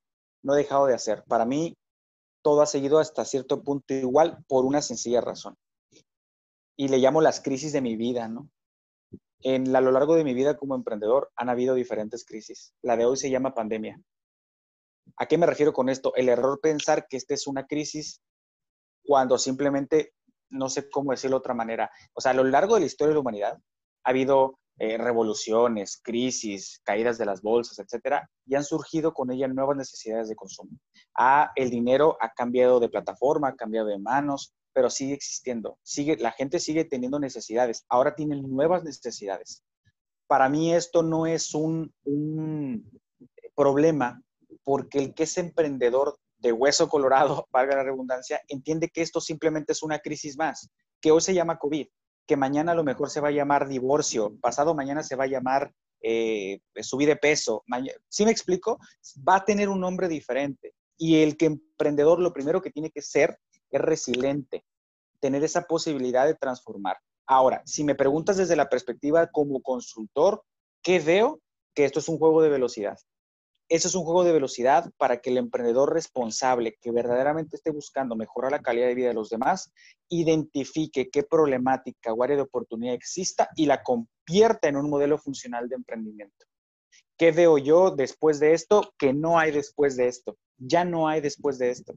[0.42, 1.22] no he dejado de hacer.
[1.28, 1.76] Para mí,
[2.48, 5.54] todo ha seguido hasta cierto punto igual por una sencilla razón.
[6.78, 8.48] Y le llamo las crisis de mi vida, ¿no?
[9.40, 12.72] En a lo largo de mi vida como emprendedor han habido diferentes crisis.
[12.80, 14.00] La de hoy se llama pandemia.
[15.18, 16.14] ¿A qué me refiero con esto?
[16.14, 18.22] El error pensar que esta es una crisis
[19.04, 20.14] cuando simplemente,
[20.48, 23.10] no sé cómo decirlo de otra manera, o sea, a lo largo de la historia
[23.10, 23.58] de la humanidad
[24.04, 29.48] ha habido eh, revoluciones, crisis, caídas de las bolsas, etcétera, y han surgido con ella
[29.48, 30.70] nuevas necesidades de consumo.
[31.56, 35.78] El dinero ha cambiado de plataforma, ha cambiado de manos, pero sigue existiendo.
[35.82, 37.84] Sigue, la gente sigue teniendo necesidades.
[37.88, 39.64] Ahora tienen nuevas necesidades.
[40.28, 42.88] Para mí esto no es un, un
[43.56, 44.22] problema
[44.62, 49.72] porque el que es emprendedor de hueso colorado, valga la redundancia, entiende que esto simplemente
[49.72, 50.68] es una crisis más,
[51.00, 51.86] que hoy se llama COVID,
[52.28, 55.28] que mañana a lo mejor se va a llamar divorcio, pasado mañana se va a
[55.28, 57.64] llamar eh, subir de peso.
[58.08, 58.78] ¿Sí me explico?
[59.26, 60.74] Va a tener un nombre diferente.
[60.98, 63.38] Y el que emprendedor lo primero que tiene que ser
[63.70, 64.64] es resiliente,
[65.20, 66.98] tener esa posibilidad de transformar.
[67.26, 70.42] Ahora, si me preguntas desde la perspectiva como consultor,
[70.82, 71.40] ¿qué veo?
[71.74, 72.98] Que esto es un juego de velocidad.
[73.70, 78.16] Eso es un juego de velocidad para que el emprendedor responsable que verdaderamente esté buscando
[78.16, 79.70] mejorar la calidad de vida de los demás,
[80.08, 85.68] identifique qué problemática o área de oportunidad exista y la convierta en un modelo funcional
[85.68, 86.46] de emprendimiento.
[87.18, 88.94] ¿Qué veo yo después de esto?
[88.96, 90.38] Que no hay después de esto.
[90.56, 91.92] Ya no hay después de esto.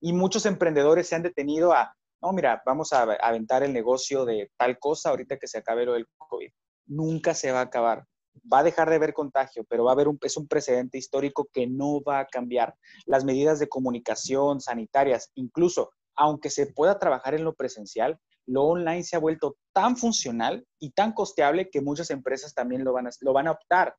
[0.00, 4.52] Y muchos emprendedores se han detenido a, no, mira, vamos a aventar el negocio de
[4.56, 6.50] tal cosa ahorita que se acabe lo del COVID.
[6.86, 8.04] Nunca se va a acabar
[8.52, 11.48] va a dejar de haber contagio, pero va a haber un, es un precedente histórico
[11.52, 12.74] que no va a cambiar.
[13.04, 19.02] Las medidas de comunicación sanitarias, incluso aunque se pueda trabajar en lo presencial, lo online
[19.02, 23.10] se ha vuelto tan funcional y tan costeable que muchas empresas también lo van a,
[23.20, 23.94] lo van a optar,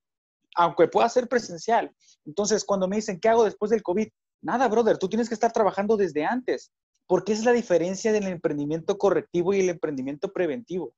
[0.56, 1.94] aunque pueda ser presencial.
[2.26, 4.08] Entonces, cuando me dicen, ¿qué hago después del COVID?
[4.42, 6.72] Nada, brother, tú tienes que estar trabajando desde antes,
[7.08, 10.94] porque es la diferencia del emprendimiento correctivo y el emprendimiento preventivo.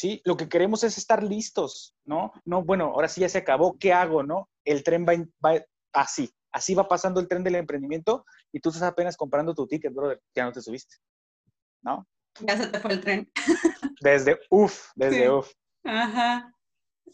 [0.00, 0.22] ¿Sí?
[0.24, 2.32] Lo que queremos es estar listos, ¿no?
[2.46, 4.48] No, bueno, ahora sí ya se acabó, ¿qué hago, no?
[4.64, 5.52] El tren va,
[5.92, 9.92] así, así va pasando el tren del emprendimiento y tú estás apenas comprando tu ticket,
[9.92, 10.96] brother, ya no te subiste,
[11.82, 12.08] ¿no?
[12.40, 13.30] Ya se te fue el tren.
[14.00, 15.52] Desde uff, desde uff.
[15.84, 16.54] Ajá.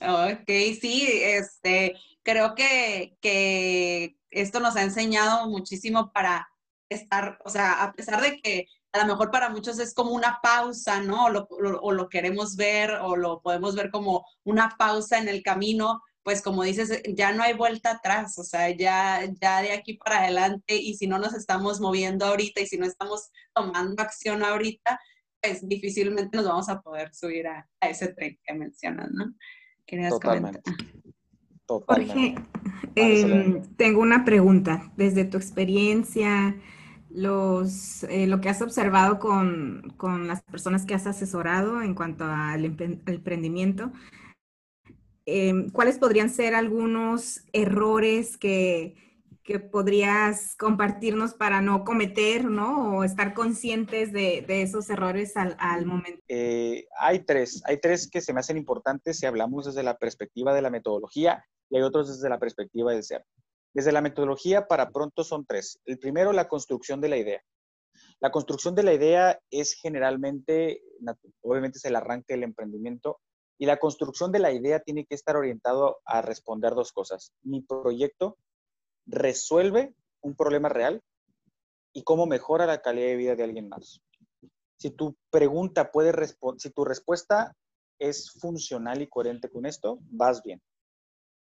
[0.01, 0.46] Ok,
[0.81, 6.49] sí, este, creo que, que esto nos ha enseñado muchísimo para
[6.88, 10.38] estar, o sea, a pesar de que a lo mejor para muchos es como una
[10.42, 11.27] pausa, ¿no?
[11.27, 16.42] O lo, queremos ver o lo podemos ver como una pausa en el camino, pues
[16.42, 20.77] como dices, ya no hay vuelta atrás, o sea, ya, ya de aquí para adelante
[20.77, 24.99] y si no nos estamos moviendo ahorita y si no estamos tomando acción ahorita,
[25.40, 29.35] pues difícilmente nos vamos a poder subir a, ese tren que mencionas, ¿no?
[30.09, 30.62] Totalmente.
[31.68, 32.35] Jorge,
[32.94, 34.92] em, tengo una pregunta.
[34.96, 36.57] Desde tu experiencia,
[37.16, 39.94] eh, lo que has observado con,
[40.26, 43.90] las personas que has asesorado en cuanto al emprendimiento,
[45.24, 48.94] em, ¿cuáles podrían ser algunos errores que,
[49.70, 52.96] podrías compartirnos para no cometer, ¿no?
[52.96, 56.20] O estar conscientes de, esos errores al, momento.
[56.26, 60.52] Eh, hay tres, hay tres que se me hacen importantes si hablamos desde la perspectiva
[60.52, 63.24] de la metodología y hay otros desde la perspectiva del ser.
[63.77, 65.83] Desde la metodología para pronto son tres.
[65.85, 67.43] El primero, la construcción de la idea.
[68.21, 70.81] La construcción de la idea es generalmente,
[71.43, 73.21] obviamente es el arranque del emprendimiento
[73.59, 77.35] y la construcción de la idea tiene que estar orientado a responder dos cosas.
[77.43, 78.39] Mi proyecto
[79.05, 81.03] resuelve un problema real
[81.93, 84.01] y cómo mejora la calidad de vida de alguien más.
[84.79, 86.15] Si tu pregunta puede
[86.57, 87.55] si tu respuesta
[87.99, 90.62] es funcional y coherente con esto, vas bien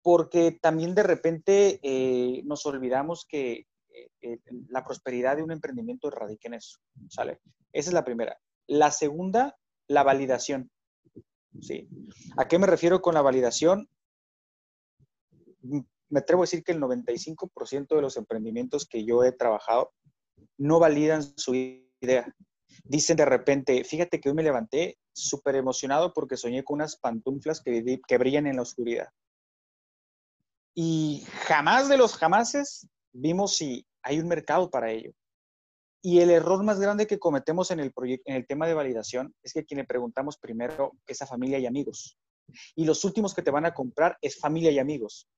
[0.05, 4.39] porque también de repente eh, nos olvidamos que eh, eh,
[4.69, 7.41] la prosperidad de un emprendimiento radica en eso, ¿sale?
[7.73, 8.39] Esa es la primera.
[8.67, 9.57] La segunda,
[9.89, 10.71] la validación.
[11.59, 11.89] ¿Sí?
[12.37, 13.89] ¿A qué me refiero con la validación?
[15.63, 19.95] Me atrevo a decir que el 95% de los emprendimientos que yo he trabajado
[20.59, 22.31] no validan su idea.
[22.83, 27.63] Dicen de repente, fíjate que hoy me levanté súper emocionado porque soñé con unas pantuflas
[27.63, 29.09] que, que brillan en la oscuridad.
[30.75, 35.13] Y jamás de los jamases vimos si hay un mercado para ello.
[36.03, 39.53] Y el error más grande que cometemos en el, en el tema de validación es
[39.53, 42.19] que a quien le preguntamos primero es a familia y amigos.
[42.75, 45.29] Y los últimos que te van a comprar es familia y amigos.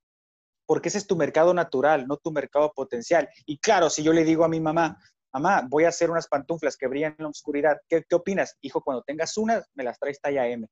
[0.66, 3.28] Porque ese es tu mercado natural, no tu mercado potencial.
[3.44, 4.98] Y claro, si yo le digo a mi mamá,
[5.32, 8.56] mamá, voy a hacer unas pantuflas que brillan en la oscuridad, ¿qué, qué opinas?
[8.60, 10.66] Hijo, cuando tengas unas, me las traes talla M.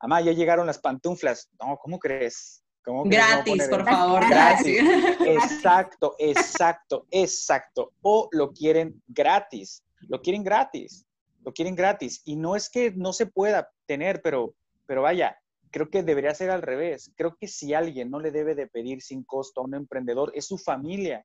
[0.00, 1.50] Mamá, ya llegaron las pantuflas.
[1.60, 2.63] No, ¿cómo crees?
[3.04, 4.28] Gratis, por favor.
[4.28, 4.80] Gratis.
[5.26, 7.92] Exacto, exacto, exacto.
[8.02, 9.82] O lo quieren gratis.
[10.08, 11.06] Lo quieren gratis.
[11.44, 12.22] Lo quieren gratis.
[12.24, 14.54] Y no es que no se pueda tener, pero,
[14.86, 15.38] pero vaya,
[15.70, 17.10] creo que debería ser al revés.
[17.16, 20.46] Creo que si alguien no le debe de pedir sin costo a un emprendedor, es
[20.46, 21.24] su familia.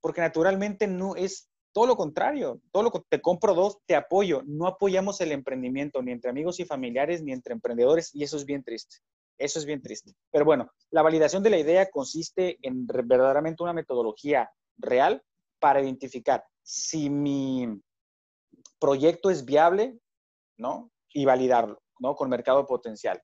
[0.00, 4.42] Porque naturalmente no es Todo lo contrario, todo lo que te compro dos, te apoyo.
[4.46, 8.46] No apoyamos el emprendimiento ni entre amigos y familiares ni entre emprendedores y eso es
[8.46, 8.96] bien triste.
[9.38, 10.12] Eso es bien triste.
[10.30, 15.22] Pero bueno, la validación de la idea consiste en verdaderamente una metodología real
[15.58, 17.80] para identificar si mi
[18.78, 19.98] proyecto es viable,
[20.58, 20.90] ¿no?
[21.12, 22.14] Y validarlo, ¿no?
[22.14, 23.22] Con mercado potencial.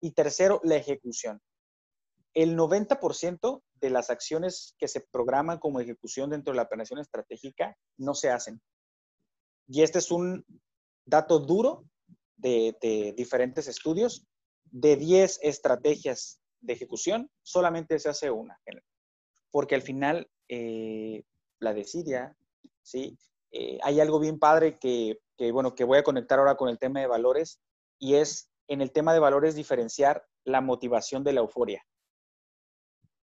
[0.00, 1.40] Y tercero, la ejecución.
[2.34, 7.76] El 90% de las acciones que se programan como ejecución dentro de la planeación estratégica
[7.96, 8.60] no se hacen.
[9.66, 10.44] Y este es un
[11.06, 11.84] dato duro
[12.36, 14.26] de, diferentes estudios.
[14.70, 18.58] De 10 estrategias de ejecución, solamente se hace una.
[19.50, 21.22] Porque al final, eh,
[21.60, 22.36] la desidia,
[22.82, 23.16] ¿sí?
[23.52, 25.18] Eh, hay algo bien padre que,
[25.52, 27.60] bueno, que voy a conectar ahora con el tema de valores
[27.98, 31.84] y es en el tema de valores diferenciar la motivación de la euforia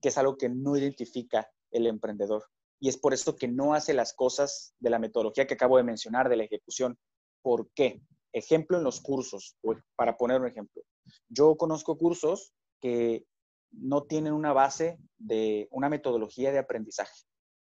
[0.01, 2.45] que es algo que no identifica el emprendedor.
[2.81, 5.83] Y es por eso que no hace las cosas de la metodología que acabo de
[5.83, 6.97] mencionar, de la ejecución.
[7.43, 8.01] ¿Por qué?
[8.33, 9.57] Ejemplo en los cursos,
[9.97, 10.83] para poner un ejemplo.
[11.29, 13.25] Yo conozco cursos que
[13.71, 17.25] no tienen una base de una metodología de aprendizaje,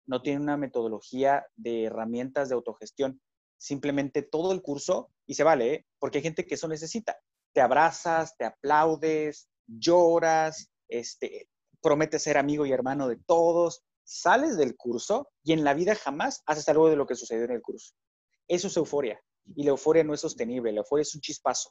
[0.07, 3.21] no tienen una metodología de herramientas de autogestión.
[3.61, 5.87] Simplemente todo el curso, y se vale, ¿eh?
[5.99, 7.19] porque hay gente que eso necesita.
[7.53, 11.49] Te abrazas, te aplaudes, lloras, este,
[11.83, 16.43] prometes ser amigo y hermano de todos, sales del curso y en la vida jamás
[16.47, 17.95] haces algo de lo que sucedió en el curso.
[18.49, 19.21] Eso es euforia.
[19.55, 21.71] Y la euforia no es sostenible, la euforia es un chispazo.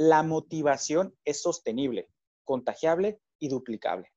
[0.00, 2.08] La motivación es sostenible,
[2.44, 4.10] contagiable y duplicable.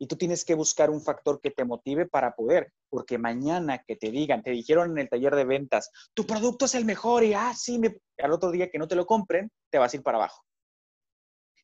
[0.00, 3.94] Y tú tienes que buscar un factor que te motive para poder, porque mañana que
[3.94, 7.34] te digan, te dijeron en el taller de ventas, tu producto es el mejor y
[7.34, 7.54] ah,
[8.18, 10.42] al otro día que no te lo compren, te vas a ir para abajo.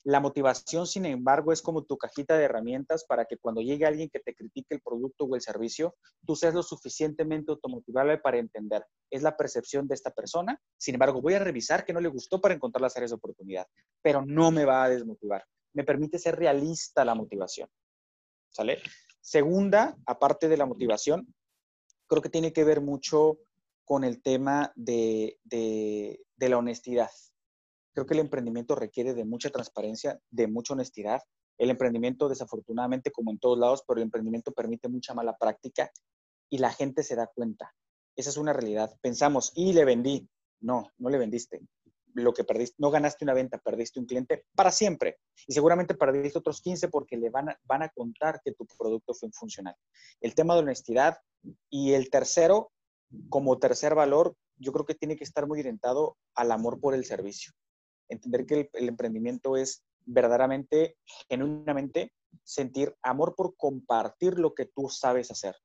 [0.06, 4.08] La motivación, sin embargo, es como tu cajita de herramientas para que cuando llegue alguien
[4.08, 8.86] que te critique el producto o el servicio, tú seas lo suficientemente automotivable para entender.
[9.10, 10.62] Es la percepción de esta persona.
[10.78, 13.66] Sin embargo, voy a revisar que no le gustó para encontrar las áreas de oportunidad,
[14.00, 15.44] pero no me va a desmotivar.
[15.74, 17.68] Me permite ser realista la motivación.
[18.50, 18.78] ¿Sale?
[19.20, 21.34] Segunda, aparte de la motivación,
[22.06, 23.38] creo que tiene que ver mucho
[23.84, 27.10] con el tema de, de la honestidad.
[27.96, 31.22] Creo que el emprendimiento requiere de mucha transparencia, de mucha honestidad.
[31.56, 35.90] El emprendimiento, desafortunadamente, como en todos lados, pero el emprendimiento permite mucha mala práctica
[36.50, 37.74] y la gente se da cuenta.
[38.14, 38.94] Esa es una realidad.
[39.00, 40.28] Pensamos, y le vendí.
[40.60, 41.62] No, no le vendiste.
[42.12, 45.16] Lo que perdiste, no ganaste una venta, perdiste un cliente para siempre.
[45.46, 49.14] Y seguramente perdiste otros 15 porque le van a, van a contar que tu producto
[49.14, 49.74] fue funcional.
[50.20, 51.16] El tema de honestidad.
[51.70, 52.72] Y el tercero,
[53.30, 57.06] como tercer valor, yo creo que tiene que estar muy orientado al amor por el
[57.06, 57.54] servicio
[58.08, 60.96] entender que el, emprendimiento es verdaderamente,
[61.28, 62.12] genuinamente,
[62.44, 65.56] sentir amor por compartir lo que tú sabes hacer.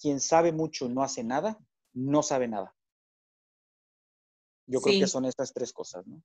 [0.00, 1.58] Quien sabe mucho y no hace nada,
[1.92, 2.74] no sabe nada.
[4.66, 6.22] Yo creo que son estas tres cosas, ¿no?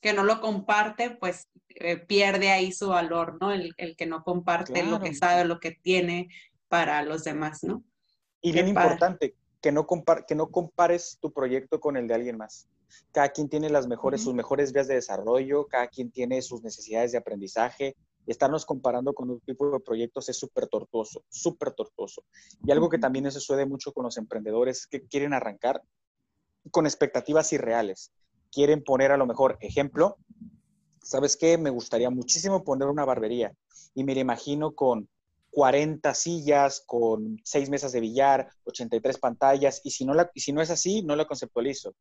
[0.00, 3.52] Que no lo comparte, pues eh, pierde ahí su valor, ¿no?
[3.52, 6.28] El, que no comparte lo que sabe, lo que tiene
[6.68, 7.82] para los demás, ¿no?
[8.42, 9.86] Y bien importante, que no,
[10.26, 12.68] que no compares tu proyecto con el de alguien más.
[13.12, 17.12] Cada quien tiene las mejores, sus mejores vías de desarrollo, cada quien tiene sus necesidades
[17.12, 17.96] de aprendizaje.
[18.26, 22.24] Y estarnos comparando con un tipo de proyectos es súper tortuoso, súper tortuoso.
[22.64, 25.82] Y algo que también se sucede mucho con los emprendedores es que quieren arrancar
[26.70, 28.12] con expectativas irreales.
[28.50, 30.16] Quieren poner a lo mejor ejemplo,
[31.02, 31.58] ¿sabes qué?
[31.58, 33.52] Me gustaría muchísimo poner una barbería
[33.94, 35.08] y me imagino con
[35.54, 40.52] 40 sillas, con 6 mesas de billar, 83 pantallas, y si no, la, y si
[40.52, 41.94] no es así, no la conceptualizo.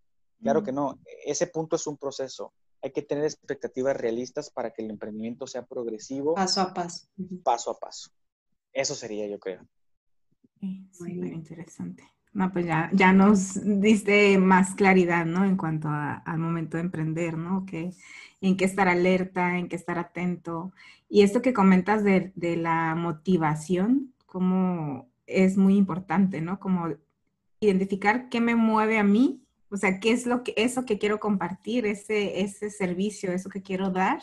[0.44, 2.54] Claro que no, ese punto es un proceso.
[2.82, 6.36] Hay que tener expectativas realistas para que el emprendimiento sea progresivo.
[6.36, 7.08] Paso a paso.
[7.44, 8.12] Paso a paso.
[8.74, 9.66] Eso sería, yo creo.
[10.60, 12.04] Sí, muy interesante.
[12.34, 15.46] No, pues ya, ya nos diste más claridad, ¿no?
[15.46, 17.66] En cuanto al momento de emprender, ¿no?
[17.66, 17.92] Que,
[18.42, 20.74] en qué estar alerta, en qué estar atento.
[21.08, 26.60] Y esto que comentas de, de la motivación, como es muy importante, ¿no?
[26.60, 26.96] Como
[27.60, 29.43] identificar qué me mueve a mí
[29.74, 33.64] o sea, ¿qué es lo que, eso que quiero compartir, ese, ese servicio, eso que
[33.64, 34.22] quiero dar?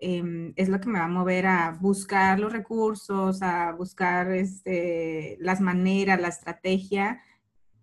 [0.00, 5.38] Em, es lo que me va a mover a buscar los recursos, a buscar este,
[5.40, 7.22] las maneras, la estrategia,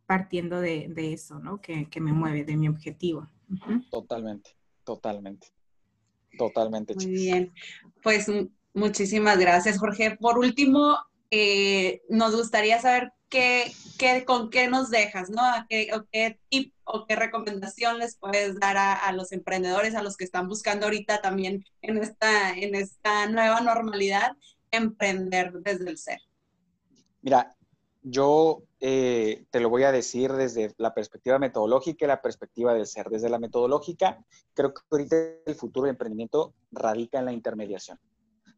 [0.06, 1.62] partiendo de, de eso, ¿no?
[1.62, 3.28] Que, que, me mueve, de mi objetivo.
[3.90, 4.52] Totalmente,
[4.84, 5.48] totalmente,
[6.38, 6.94] totalmente.
[6.94, 7.54] Muy bien,
[8.04, 8.28] pues
[8.76, 10.16] muchísimas gracias, Jorge.
[10.18, 10.98] Por último,
[11.32, 15.42] eh, nos gustaría saber qué, con qué nos dejas, ¿no?
[15.70, 16.04] qué, o
[16.50, 20.86] tip o qué recomendación les puedes dar a, los emprendedores, a los que están buscando
[20.86, 24.34] ahorita también en esta, en esta nueva normalidad,
[24.72, 26.20] emprender desde el ser?
[27.22, 27.56] Mira,
[28.04, 32.86] yo eh, te lo voy a decir desde la perspectiva metodológica y la perspectiva del
[32.86, 33.10] ser.
[33.10, 34.24] Desde la metodológica,
[34.54, 35.16] creo que ahorita
[35.46, 37.98] el futuro del emprendimiento radica en la intermediación.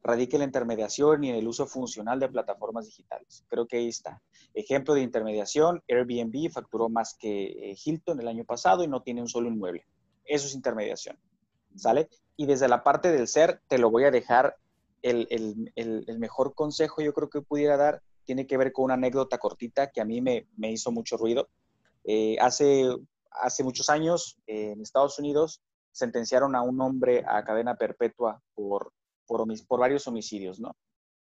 [0.05, 3.43] Radica en la intermediación y en el uso funcional de plataformas digitales.
[3.47, 4.21] Creo que ahí está.
[4.53, 9.21] Ejemplo de intermediación, Airbnb facturó más que eh, Hilton el año pasado y no tiene
[9.21, 9.85] un solo inmueble.
[10.23, 11.17] Eso es intermediación.
[11.75, 12.07] ¿Sale?
[12.37, 14.55] Y desde la parte del ser, te lo voy a dejar
[15.01, 15.27] el,
[15.75, 19.91] el mejor consejo yo creo que pudiera dar tiene que ver con una anécdota cortita
[19.91, 21.47] que a mí me, hizo mucho ruido.
[22.03, 22.89] Eh, hace,
[23.31, 28.91] hace muchos años en Estados Unidos sentenciaron a un hombre a cadena perpetua por,
[29.25, 30.75] por, por varios homicidios, ¿no?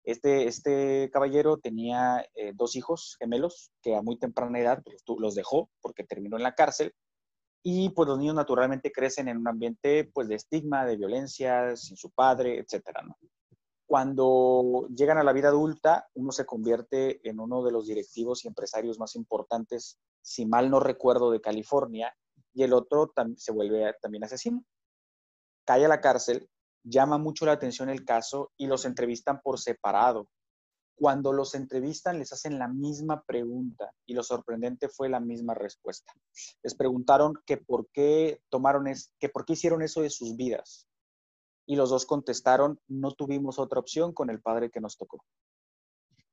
[0.03, 5.35] Este, este caballero tenía eh, dos hijos gemelos que a muy temprana edad pues, los
[5.35, 6.95] dejó porque terminó en la cárcel
[7.63, 11.97] y pues los niños naturalmente crecen en un ambiente pues de estigma, de violencia, sin
[11.97, 13.19] su padre, etcétera, ¿no?
[13.87, 18.49] Cuando llegan a la vida adulta, uno se convierte en uno de los directivos y
[18.49, 22.15] empresarios más importantes, si mal no recuerdo, de California,
[22.55, 24.65] y el otro se vuelve también asesino.
[25.65, 26.49] Cae a la cárcel,
[26.83, 30.29] llama mucho la atención el caso y los entrevistan por separado.
[30.95, 36.13] Cuando los entrevistan les hacen la misma pregunta y lo sorprendente fue la misma respuesta.
[36.63, 40.87] Les preguntaron que por qué tomaron es, que por qué hicieron eso de sus vidas
[41.67, 45.25] y los dos contestaron, no tuvimos otra opción con el padre que nos tocó.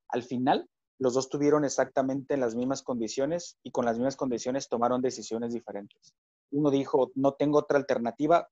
[0.09, 0.67] Al final,
[0.99, 6.15] los dos tuvieron exactamente las mismas condiciones y con las mismas condiciones tomaron decisiones diferentes.
[6.49, 8.49] Uno dijo, no tengo otra alternativa,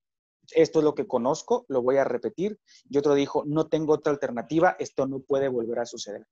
[0.51, 2.59] esto es lo que conozco, lo voy a repetir.
[2.89, 6.25] Y otro dijo, no tengo otra alternativa, esto no puede volver a suceder.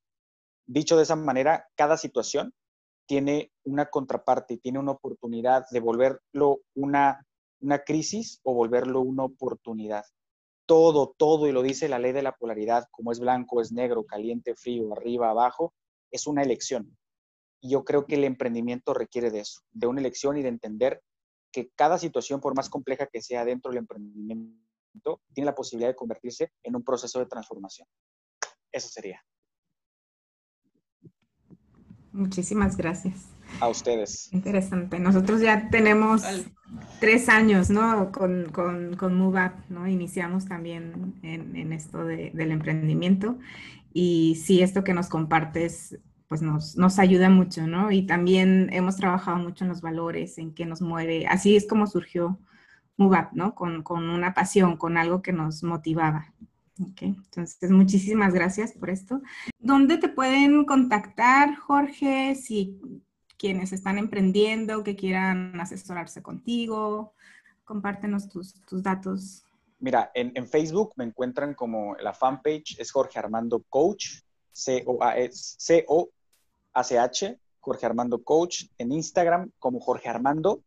[0.66, 2.54] Dicho de esa manera, cada situación
[3.06, 7.26] tiene una contraparte, tiene una oportunidad de volverlo una,
[7.60, 10.06] una crisis o volverlo una oportunidad
[10.66, 14.06] todo, todo, y lo dice la ley de la polaridad, como es blanco, es negro,
[14.06, 15.74] caliente, frío, arriba, abajo,
[16.12, 16.98] es una elección.
[17.62, 21.02] Y yo creo que el emprendimiento requiere de eso, de una elección y de entender
[21.54, 25.96] que cada situación, por más compleja que sea dentro del emprendimiento, tiene la posibilidad de
[25.96, 27.88] convertirse en un proceso de transformación.
[28.72, 29.24] Eso sería.
[32.12, 33.28] Muchísimas gracias.
[33.60, 34.32] A ustedes.
[34.34, 35.00] Interesante.
[35.00, 36.24] Nosotros ya tenemos
[37.00, 38.12] tres años, ¿no?
[38.12, 39.18] Con, con, con
[39.70, 39.88] ¿no?
[39.88, 43.38] Iniciamos también en, esto del emprendimiento.
[43.92, 46.00] Y sí, esto que nos compartes,
[46.34, 47.92] pues nos, nos ayuda mucho, ¿no?
[47.92, 51.28] Y también hemos trabajado mucho en los valores, en qué nos mueve.
[51.28, 52.40] Así es como surgió
[52.98, 53.54] MoveUp, ¿no?
[53.54, 56.34] Con, con una pasión, con algo que nos motivaba.
[57.00, 59.22] Entonces muchísimas gracias por esto.
[59.60, 62.82] ¿Dónde te pueden contactar, Jorge, si
[63.38, 67.14] quienes están emprendiendo, que quieran asesorarse contigo?
[67.64, 69.46] Compártenos tus, datos.
[69.78, 74.24] Mira, en, Facebook me encuentran como la fanpage es Jorge Armando Coach,
[76.82, 78.66] C-O-A-C-H, Jorge Armando Coach.
[78.78, 80.64] En Instagram como Jorge Armando,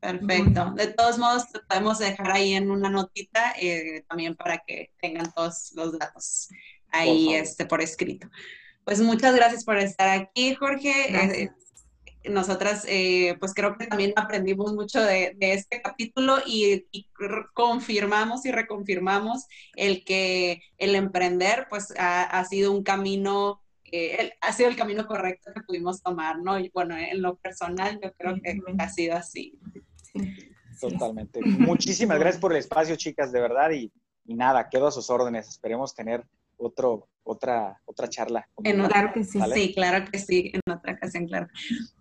[0.00, 0.72] Perfecto.
[0.76, 5.72] De todos modos, podemos dejar ahí en una notita eh, también para que tengan todos
[5.74, 6.48] los datos
[6.90, 8.28] ahí este, por escrito.
[8.84, 11.42] Pues muchas gracias por estar aquí, Jorge.
[11.42, 11.50] Eh,
[12.24, 16.86] nosotras, eh, pues creo que también aprendimos mucho de, este capítulo y,
[17.54, 24.68] confirmamos y reconfirmamos el que el emprender, pues ha, sido un camino, eh, ha sido
[24.68, 26.58] el camino correcto que pudimos tomar, ¿no?
[26.58, 29.58] Y bueno, en lo personal yo creo que ha sido así.
[30.80, 31.40] Totalmente.
[31.44, 33.70] Muchísimas gracias por el espacio, chicas, de verdad.
[33.70, 33.92] Y,
[34.24, 35.48] y nada, quedo a sus órdenes.
[35.48, 36.24] Esperemos tener
[36.56, 38.48] otro, otra, otra charla.
[38.62, 39.40] claro que sí.
[39.54, 41.48] Sí, claro que sí, en otra ocasión, claro.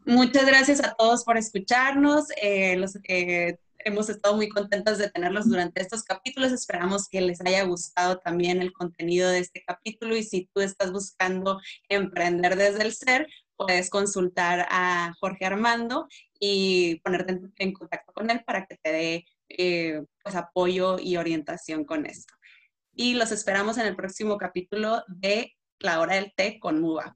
[0.05, 2.25] Muchas gracias a todos por escucharnos.
[2.41, 6.51] Eh, los, eh, hemos estado muy contentos de tenerlos durante estos capítulos.
[6.51, 10.91] Esperamos que les haya gustado también el contenido de este capítulo y si tú estás
[10.91, 16.07] buscando emprender desde el ser, puedes consultar a Jorge Armando
[16.39, 21.83] y ponerte en, contacto con él para que te dé eh, pues, apoyo y orientación
[21.83, 22.33] con esto
[22.99, 27.15] y los esperamos en el próximo capítulo de La Hora del Té con MUBA.